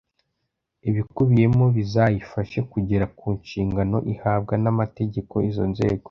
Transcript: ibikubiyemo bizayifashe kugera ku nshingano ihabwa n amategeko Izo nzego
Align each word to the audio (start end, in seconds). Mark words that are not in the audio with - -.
ibikubiyemo 0.89 1.65
bizayifashe 1.75 2.57
kugera 2.71 3.05
ku 3.17 3.27
nshingano 3.39 3.97
ihabwa 4.13 4.53
n 4.63 4.65
amategeko 4.73 5.33
Izo 5.49 5.65
nzego 5.73 5.99